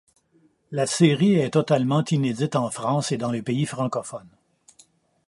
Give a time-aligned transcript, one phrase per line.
[0.71, 4.35] La série est totalement inédite en France et dans les pays francophones.